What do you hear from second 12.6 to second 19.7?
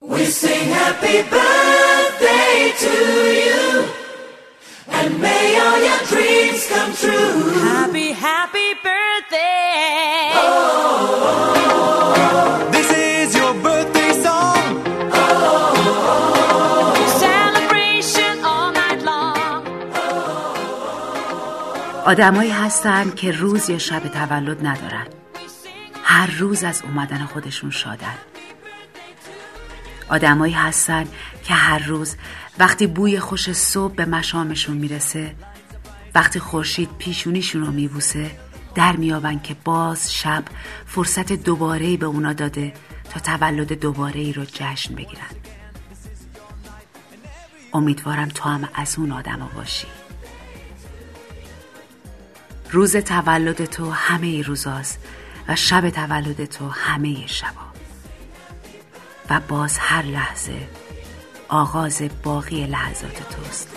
This is your birthday song. Celebration all night long.